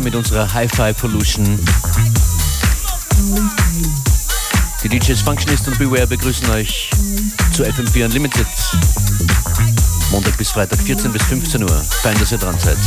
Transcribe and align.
weiter 0.00 0.04
mit 0.04 0.14
unserer 0.14 0.52
Hi-Fi 0.52 0.92
Pollution. 0.94 1.58
Die 4.82 4.88
DJs 4.88 5.20
Functionist 5.22 5.68
und 5.68 5.78
Beware 5.78 6.06
begrüßen 6.06 6.48
euch 6.50 6.90
zu 7.52 7.64
FM4 7.64 8.06
Unlimited. 8.06 8.46
Montag 10.10 10.36
bis 10.38 10.50
Freitag 10.50 10.80
14 10.80 11.12
bis 11.12 11.22
15 11.24 11.62
Uhr. 11.62 11.84
Fein, 12.02 12.18
dass 12.18 12.32
ihr 12.32 12.38
dran 12.38 12.58
seid. 12.58 12.78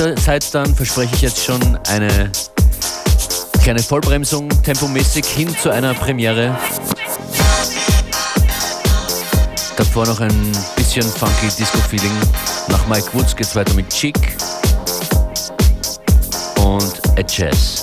Halbzeit 0.00 0.54
dann 0.54 0.74
verspreche 0.74 1.14
ich 1.14 1.22
jetzt 1.22 1.44
schon 1.44 1.60
eine 1.88 2.30
kleine 3.62 3.82
Vollbremsung 3.82 4.48
tempomäßig 4.62 5.26
hin 5.26 5.54
zu 5.56 5.70
einer 5.70 5.92
Premiere. 5.92 6.56
Davor 9.76 10.06
noch 10.06 10.20
ein 10.20 10.52
bisschen 10.76 11.02
funky 11.02 11.48
Disco-Feeling. 11.58 12.12
Nach 12.68 12.86
Mike 12.86 13.08
Woods 13.12 13.36
geht's 13.36 13.54
weiter 13.54 13.74
mit 13.74 13.88
Chic 13.90 14.16
und 16.56 17.00
Ed 17.16 17.81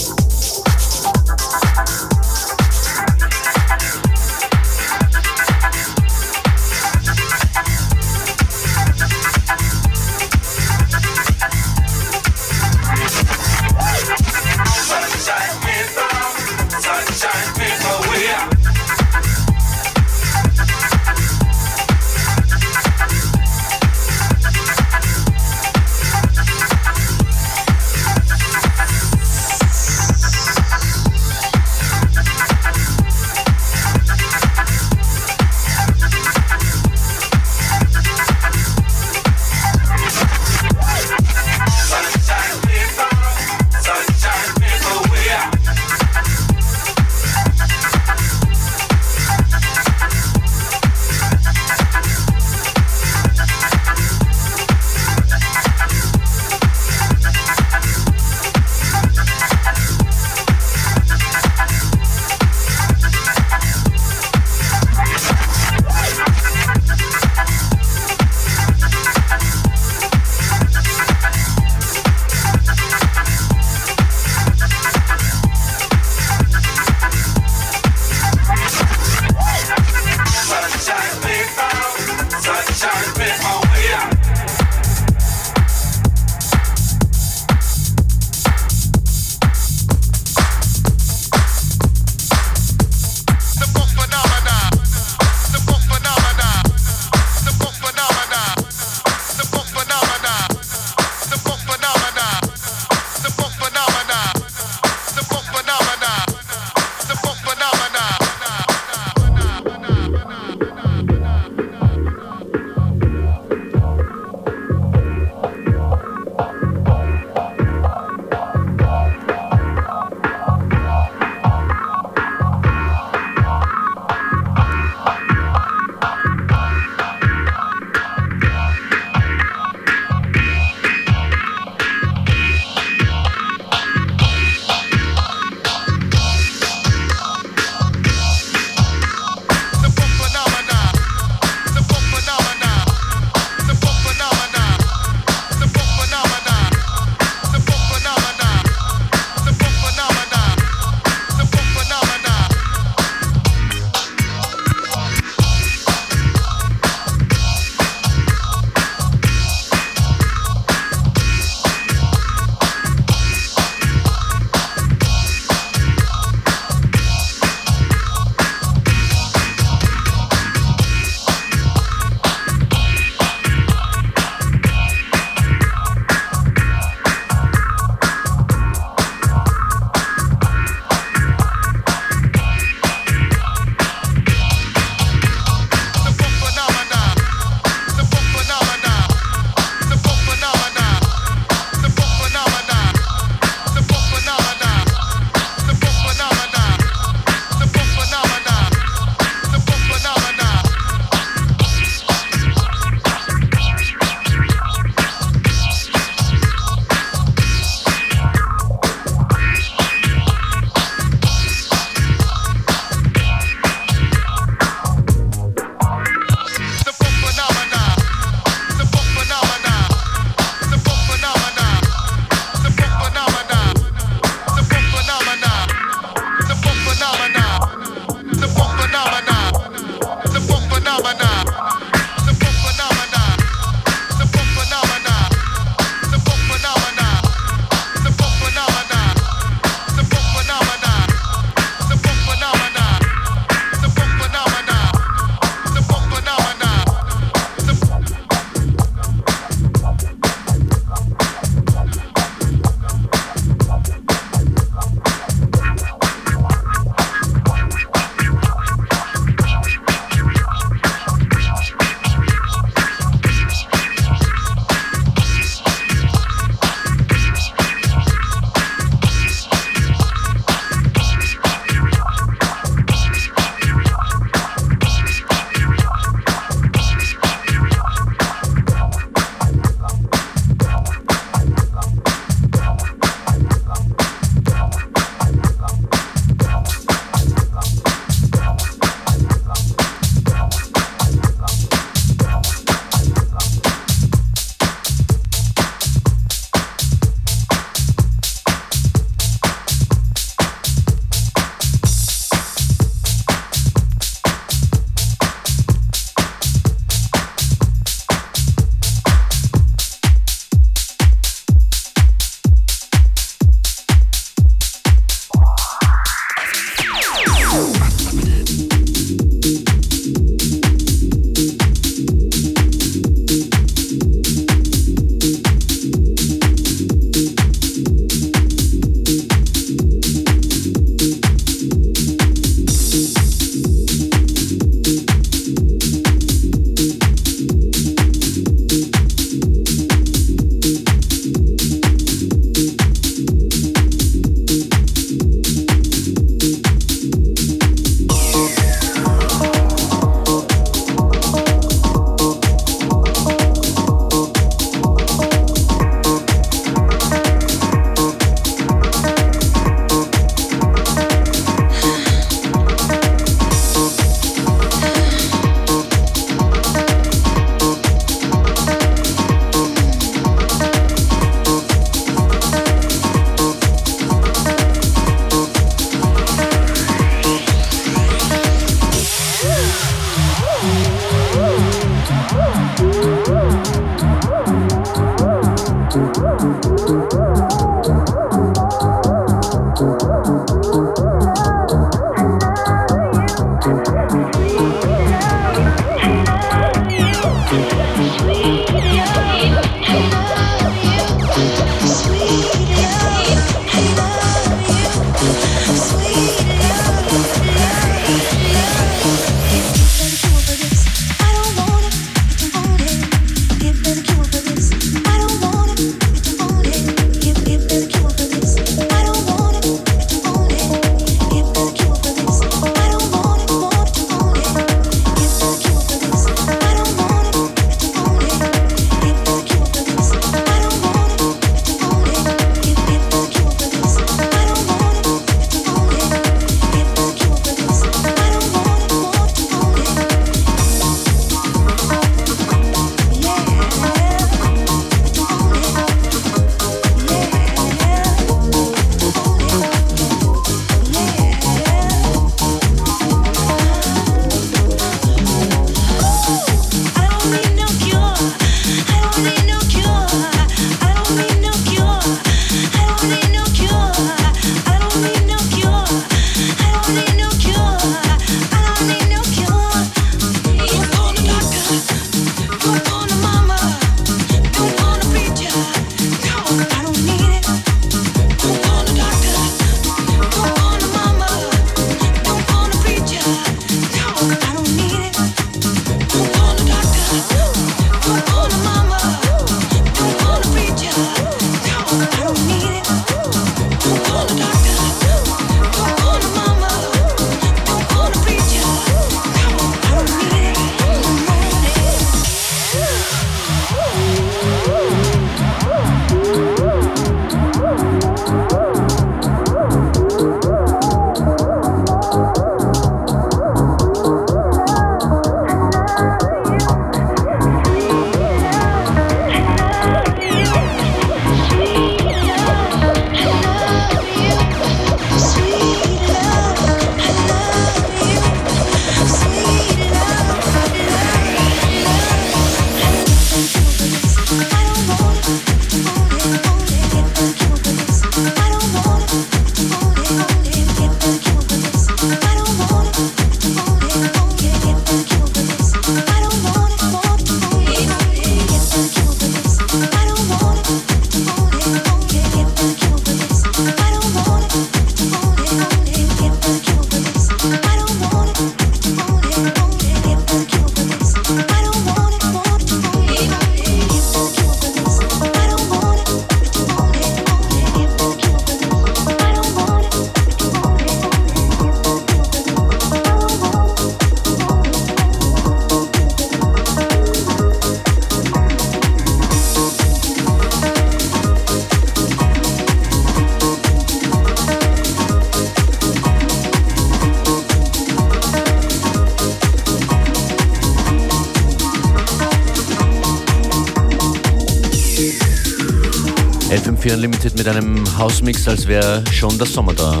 Unlimited 597.02 597.36
mit 597.36 597.48
einem 597.48 597.98
Hausmix, 597.98 598.46
als 598.46 598.68
wäre 598.68 599.02
schon 599.10 599.36
der 599.36 599.48
Sommer 599.48 599.74
da. 599.74 600.00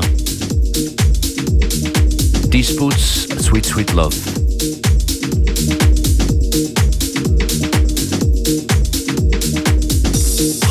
Disputes, 2.46 3.26
Sweet 3.40 3.66
Sweet 3.66 3.92
Love. 3.92 4.14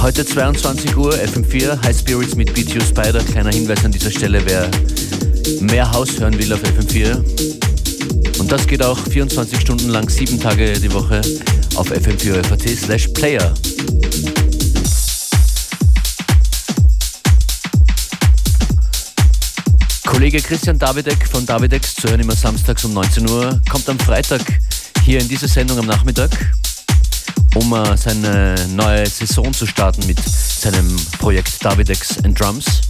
Heute 0.01 0.25
22 0.25 0.95
Uhr, 0.95 1.13
FM4, 1.15 1.83
High 1.83 1.99
Spirits 1.99 2.35
mit 2.35 2.53
BTU 2.53 2.79
Spider. 2.79 3.19
Kleiner 3.19 3.51
Hinweis 3.51 3.83
an 3.83 3.91
dieser 3.91 4.11
Stelle, 4.11 4.41
wer 4.45 4.71
mehr 5.59 5.91
Haus 5.91 6.17
hören 6.17 6.39
will 6.39 6.53
auf 6.53 6.63
FM4. 6.63 8.39
Und 8.39 8.49
das 8.49 8.65
geht 8.65 8.81
auch 8.81 8.97
24 8.97 9.59
Stunden 9.59 9.89
lang, 9.89 10.09
sieben 10.09 10.39
Tage 10.39 10.79
die 10.79 10.93
Woche 10.93 11.19
auf 11.75 11.91
fm4.at 11.91 12.69
slash 12.77 13.09
player. 13.09 13.53
Kollege 20.21 20.39
Christian 20.43 20.77
Davidek 20.77 21.27
von 21.27 21.47
Davidex 21.47 21.95
zu 21.95 22.07
hören 22.07 22.19
immer 22.19 22.35
samstags 22.35 22.85
um 22.85 22.93
19 22.93 23.27
Uhr, 23.27 23.59
kommt 23.71 23.89
am 23.89 23.97
Freitag 23.97 24.43
hier 25.03 25.19
in 25.19 25.27
diese 25.27 25.47
Sendung 25.47 25.79
am 25.79 25.87
Nachmittag, 25.87 26.29
um 27.55 27.71
uh, 27.71 27.97
seine 27.97 28.53
neue 28.67 29.07
Saison 29.07 29.51
zu 29.51 29.65
starten 29.65 30.05
mit 30.05 30.19
seinem 30.19 30.95
Projekt 31.17 31.65
Davidex 31.65 32.23
and 32.23 32.39
Drums. 32.39 32.81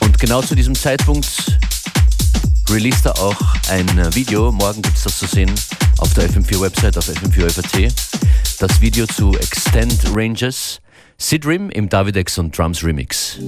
Und 0.00 0.18
genau 0.18 0.42
zu 0.42 0.54
diesem 0.54 0.74
Zeitpunkt 0.74 1.58
released 2.68 3.06
er 3.06 3.18
auch 3.18 3.40
ein 3.70 4.14
Video, 4.14 4.52
morgen 4.52 4.82
gibt 4.82 4.98
es 4.98 5.04
das 5.04 5.18
zu 5.18 5.24
sehen 5.24 5.50
auf 5.96 6.12
der 6.12 6.28
FM4-Website, 6.28 6.98
auf 6.98 7.08
FM4 7.08 7.90
das 8.58 8.80
Video 8.82 9.06
zu 9.06 9.32
Extend 9.32 9.98
Ranges, 10.14 10.82
Sidrim 11.16 11.70
im 11.70 11.88
Davidex 11.88 12.36
und 12.36 12.56
Drums 12.56 12.84
Remix. 12.84 13.38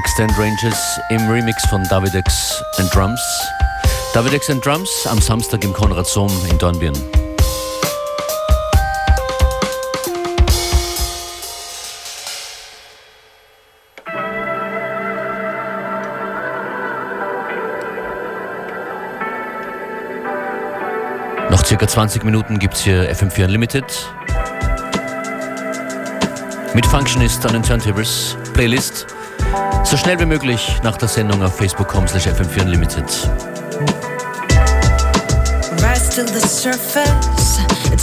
Extend 0.00 0.32
Ranges 0.38 0.98
im 1.10 1.28
Remix 1.28 1.62
von 1.66 1.84
Davidex 1.84 2.64
and 2.78 2.94
Drums. 2.94 3.20
Davidex 4.14 4.48
and 4.48 4.64
Drums 4.64 4.88
am 5.06 5.20
Samstag 5.20 5.62
im 5.62 5.74
Konrad 5.74 6.06
Sohm 6.06 6.32
in 6.48 6.56
Dornbirn. 6.56 6.94
Noch 21.50 21.66
circa 21.66 21.86
20 21.86 22.24
Minuten 22.24 22.58
gibt 22.58 22.72
es 22.72 22.80
hier 22.80 23.12
FM4 23.12 23.44
Unlimited. 23.44 23.84
Mit 26.72 26.86
Functionist 26.86 27.44
an 27.44 27.52
den 27.52 27.62
Turntables, 27.62 28.38
Playlist 28.54 29.06
so 29.84 29.96
schnell 29.96 30.18
wie 30.18 30.26
möglich 30.26 30.78
nach 30.82 30.96
der 30.96 31.08
Sendung 31.08 31.42
auf 31.42 31.56
facebook.com 31.56 32.06
slash 32.08 32.26
fm4 32.26 32.62
unlimited. 32.62 33.04
Rise 35.82 36.10
to 36.14 36.24
the 36.24 36.40
surface, 36.46 37.58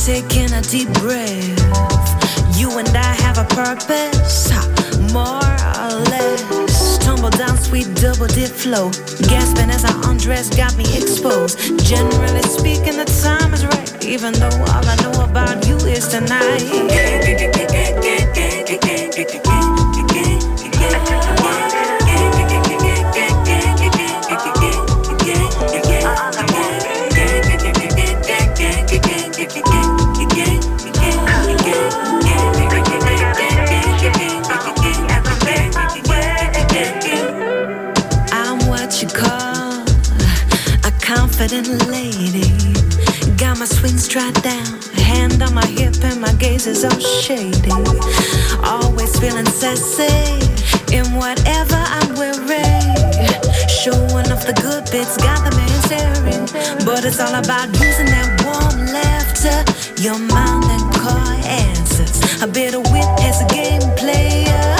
taking 0.05 0.51
a 0.53 0.61
deep 0.61 0.91
breath. 0.99 2.17
You 2.57 2.77
and 2.79 2.89
I 2.95 3.13
have 3.21 3.37
a 3.37 3.45
purpose, 3.55 4.51
more 5.13 5.55
or 5.77 5.99
less. 6.09 6.97
Tumble 6.99 7.29
down, 7.29 7.57
sweet 7.57 7.87
double 7.95 8.27
dip 8.27 8.51
flow. 8.51 8.89
Gasping 9.29 9.69
as 9.69 9.85
I 9.85 9.93
undress, 10.09 10.49
got 10.49 10.75
me 10.75 10.85
exposed. 10.97 11.59
Generally 11.85 12.43
speaking, 12.43 12.97
the 12.97 13.05
time 13.23 13.53
is 13.53 13.65
right. 13.65 14.05
Even 14.05 14.33
though 14.33 14.57
all 14.73 14.85
I 14.85 14.95
know 15.03 15.23
about 15.23 15.67
you 15.67 15.77
is 15.87 16.07
tonight. 16.07 16.63
Always 49.63 49.95
feeling 49.95 50.07
sassy 50.07 50.95
in 50.95 51.05
whatever 51.15 51.77
I'm 51.77 52.15
wearing. 52.15 52.81
Showing 53.69 54.31
off 54.31 54.45
the 54.45 54.53
good 54.61 54.85
bits, 54.91 55.17
got 55.17 55.43
the 55.45 55.55
man 55.55 55.69
staring. 55.85 56.45
But 56.85 57.05
it's 57.05 57.19
all 57.19 57.33
about 57.33 57.67
using 57.79 58.07
that 58.07 58.29
warm 58.43 58.85
laughter, 58.91 59.57
your 60.01 60.19
mind 60.19 60.65
and 60.69 60.93
car 60.93 61.33
answers. 61.45 62.41
A 62.41 62.47
bit 62.47 62.73
of 62.73 62.83
wit 62.91 63.07
as 63.21 63.41
a 63.41 63.47
game 63.47 63.81
player, 63.97 64.77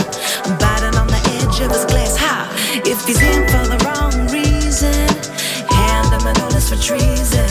biting 0.60 0.96
on 0.98 1.08
the 1.08 1.22
edge 1.38 1.60
of 1.62 1.72
his 1.72 1.86
glass. 1.86 2.18
Ha! 2.18 2.50
If 2.86 3.06
he's 3.06 3.22
in 3.22 3.48
for 3.48 3.66
the 3.66 3.80
wrong 3.86 4.28
reason, 4.30 5.08
hand 5.70 6.14
him 6.14 6.28
a 6.28 6.34
notice 6.40 6.70
for 6.70 6.78
treason. 6.78 7.50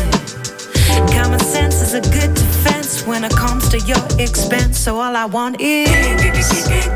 Common 1.13 1.41
sense 1.41 1.81
is 1.83 1.95
a 1.95 2.01
good 2.01 2.35
defense 2.35 3.07
when 3.07 3.25
it 3.25 3.33
comes 3.33 3.69
to 3.71 3.79
your 3.81 4.05
expense. 4.19 4.79
So 4.79 5.01
all 5.01 5.17
I 5.17 5.25
want 5.25 5.61
is. 5.61 6.96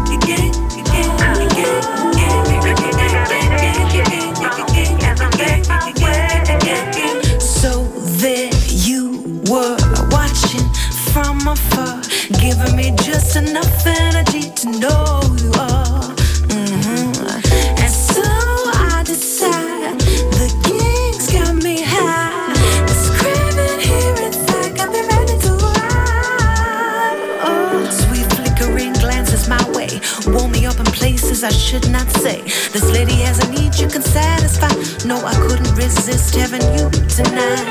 should 31.71 31.89
not 31.89 32.09
say. 32.11 32.41
This 32.73 32.83
lady 32.91 33.15
has 33.23 33.39
a 33.39 33.49
need 33.49 33.73
you 33.79 33.87
can 33.87 34.01
satisfy. 34.01 34.73
No, 35.07 35.15
I 35.25 35.33
couldn't 35.35 35.73
resist 35.75 36.35
having 36.35 36.61
you 36.75 36.89
tonight. 37.07 37.63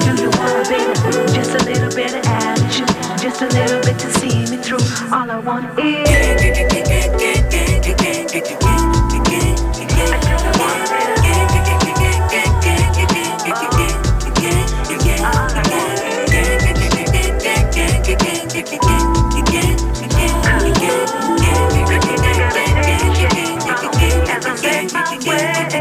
Do 0.00 0.22
you 0.22 0.30
want, 0.30 0.68
baby? 0.70 0.94
Just 1.34 1.52
a 1.54 1.62
little 1.66 1.94
bit 1.94 2.14
of 2.14 2.24
attitude, 2.24 2.88
just 3.20 3.42
a 3.42 3.48
little 3.48 3.82
bit 3.82 3.98
to 3.98 4.10
see 4.18 4.46
me 4.50 4.56
through. 4.56 4.78
All 5.12 5.30
I 5.30 5.38
want 5.38 5.78
is. 5.78 6.87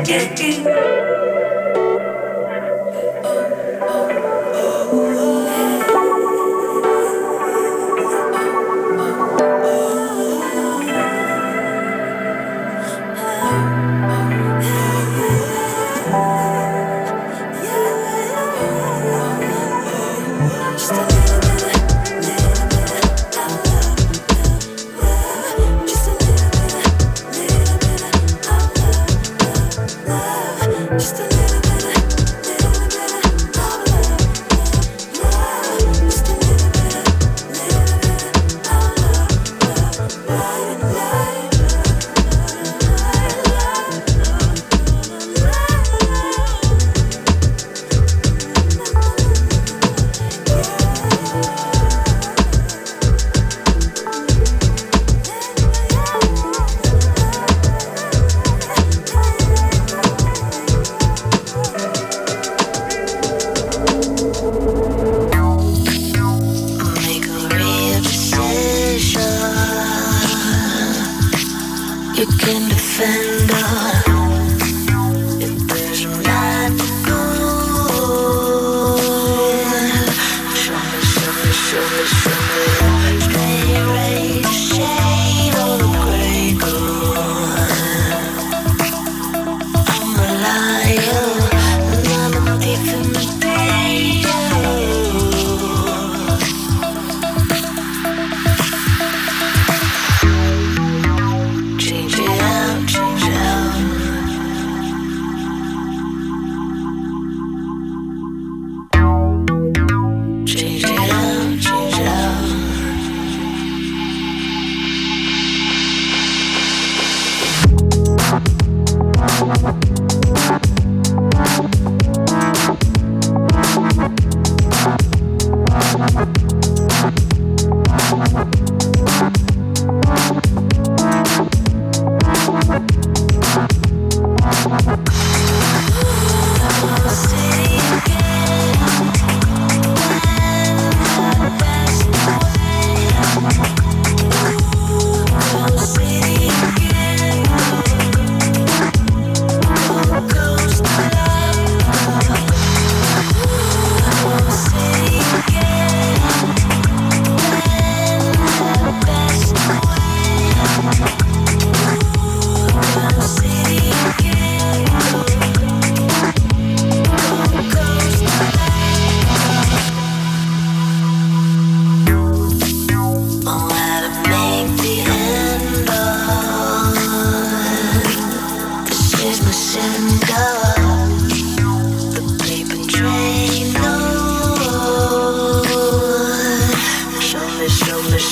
did. 0.07 0.76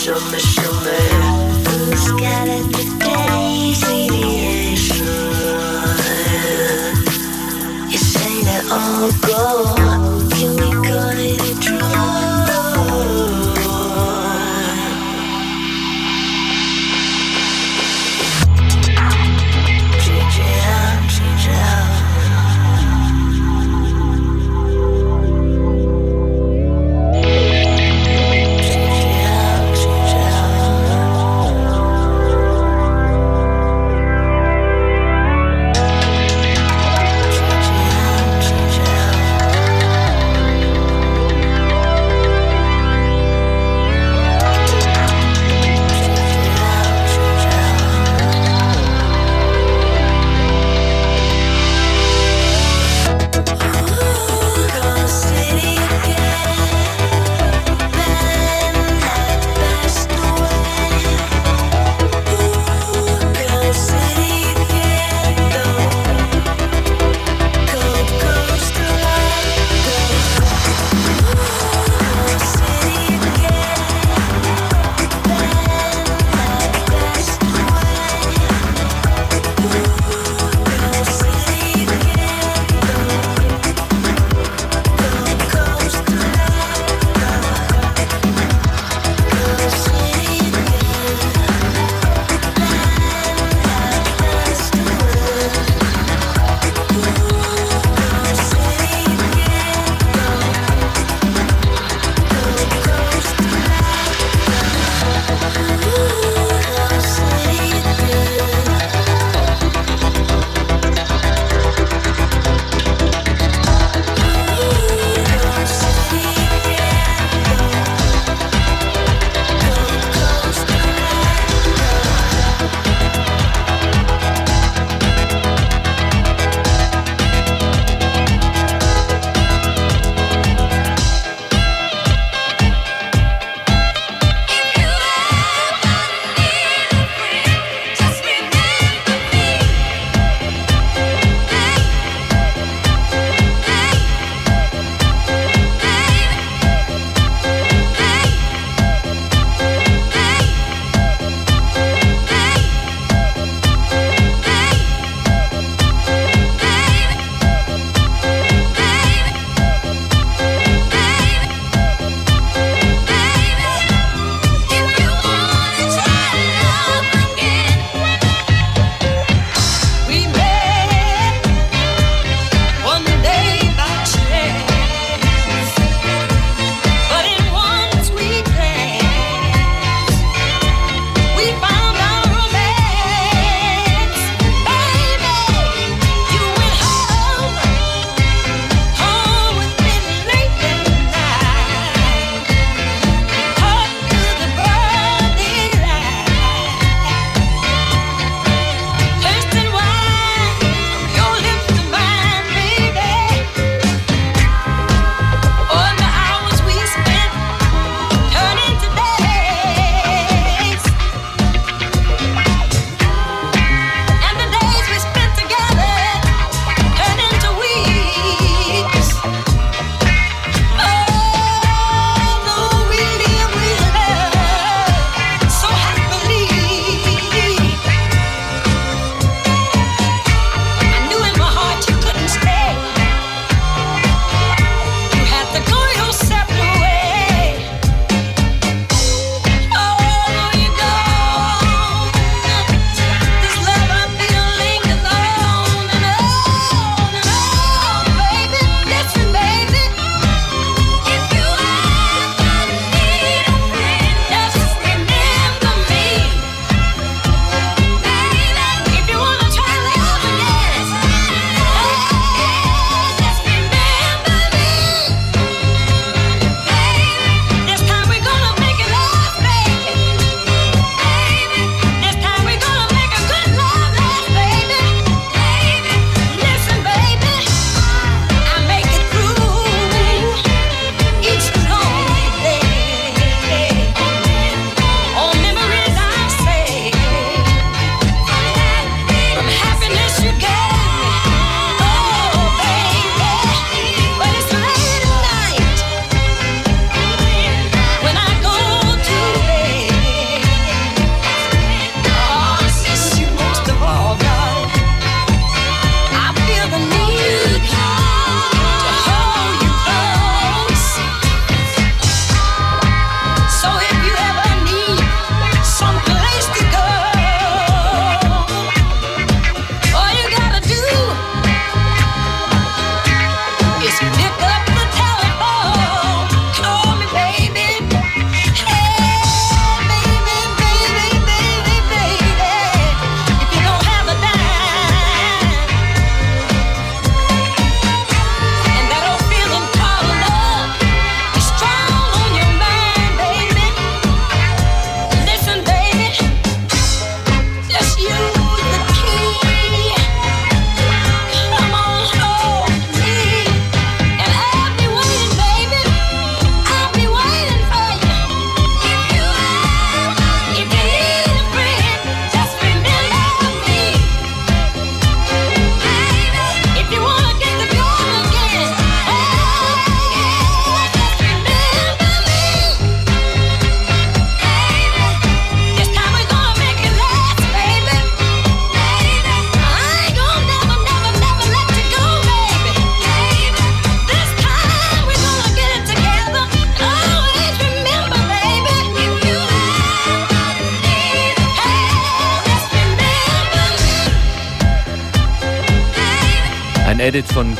show 0.05 0.19
me 0.31 0.54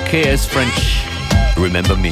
KS 0.05 0.45
French, 0.45 1.03
Remember 1.57 1.95
Me. 1.97 2.11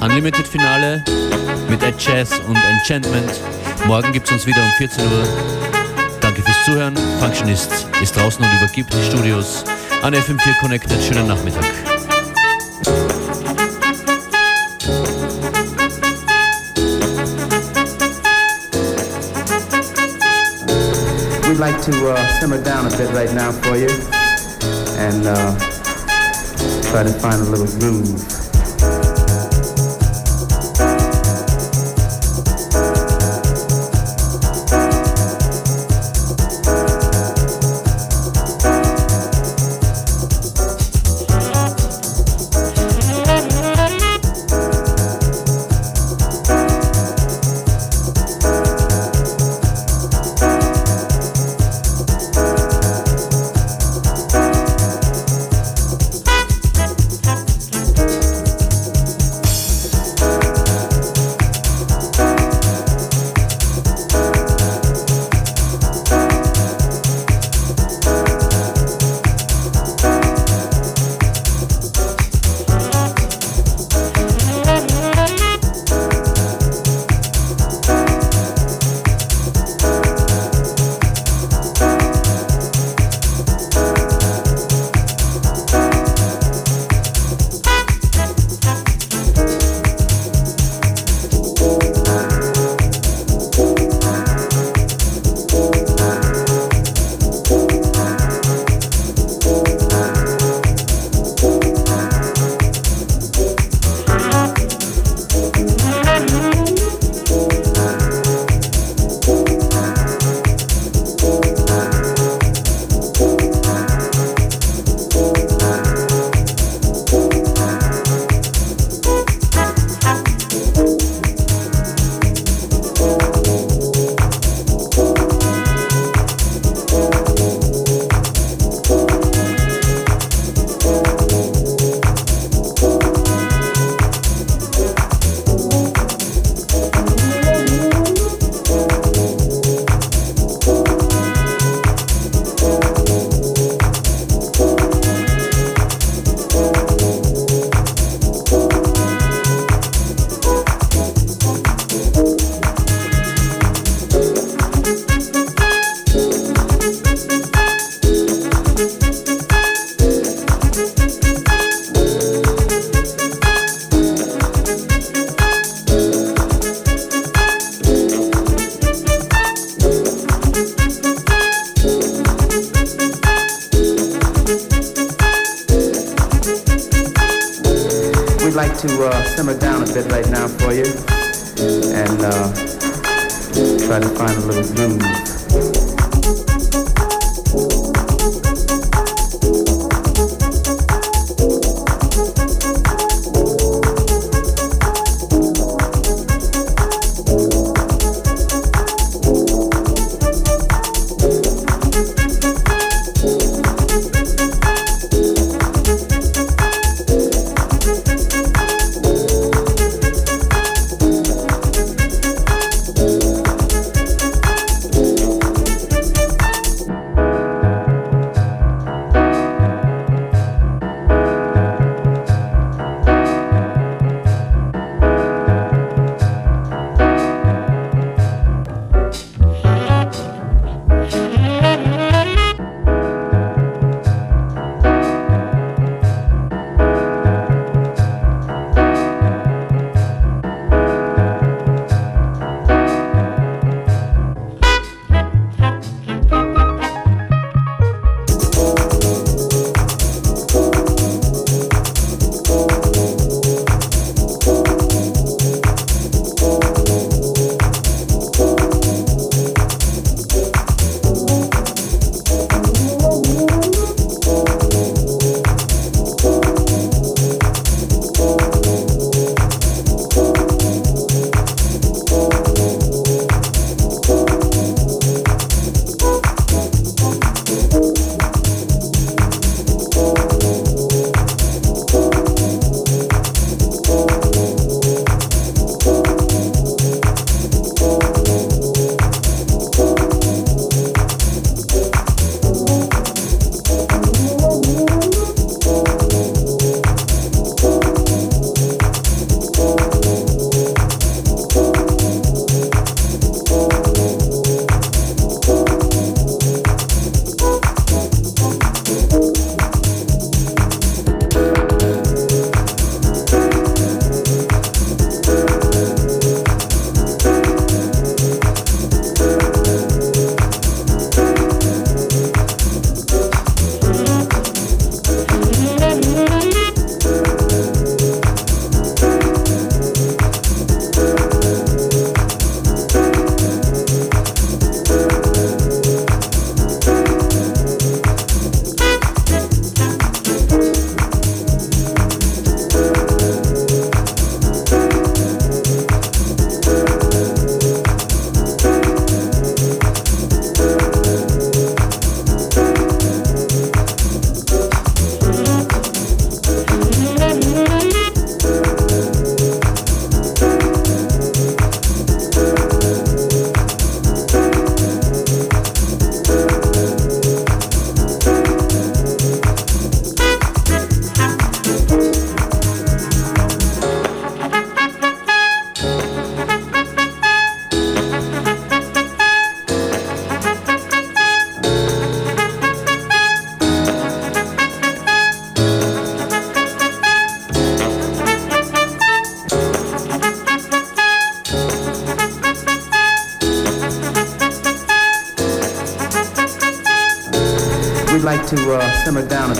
Unlimited 0.00 0.46
Finale 0.46 1.04
mit 1.68 1.80
Jazz 1.98 2.38
und 2.40 2.56
Enchantment. 2.56 3.59
Morgen 3.86 4.12
gibt 4.12 4.26
es 4.26 4.32
uns 4.32 4.46
wieder 4.46 4.62
um 4.62 4.70
14 4.78 5.04
Uhr. 5.04 5.28
Danke 6.20 6.42
fürs 6.42 6.64
Zuhören. 6.64 6.96
Functionist 7.18 7.86
ist 8.02 8.16
draußen 8.16 8.44
und 8.44 8.52
übergibt 8.58 8.92
die 8.92 9.02
Studios 9.02 9.64
an 10.02 10.14
FM4 10.14 10.58
Connected. 10.60 11.02
Schönen 11.02 11.26
Nachmittag. 11.26 11.64
We'd 21.48 21.58
like 21.58 21.80
to 21.82 22.12
uh, 22.12 22.40
simmer 22.40 22.62
down 22.62 22.86
a 22.86 22.96
bit 22.96 23.10
right 23.12 23.32
now 23.34 23.50
for 23.50 23.76
you 23.76 23.88
and 24.96 25.26
uh, 25.26 25.58
try 26.90 27.02
to 27.02 27.12
find 27.20 27.40
a 27.40 27.50
little 27.50 27.66
groove. 27.78 28.39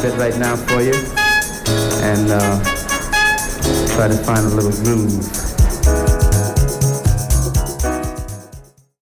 Simmer 0.00 0.16
down 0.16 0.16
a 0.16 0.16
bit 0.16 0.18
right 0.18 0.38
now 0.38 0.56
for 0.56 0.82
you 0.82 1.09